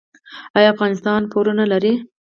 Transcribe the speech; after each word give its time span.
آیا 0.57 0.69
افغانستان 0.73 1.21
پورونه 1.31 1.63
لري؟ 1.71 1.93